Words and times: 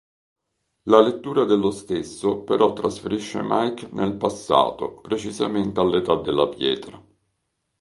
La 0.85 0.99
lettura 0.99 1.45
dello 1.45 1.69
stesso 1.69 2.39
però 2.41 2.73
trasferisce 2.73 3.41
Mike 3.43 3.89
nel 3.91 4.15
passato, 4.15 4.93
precisamente 4.95 5.79
all'età 5.79 6.15
della 6.15 6.47
pietra. 6.47 6.99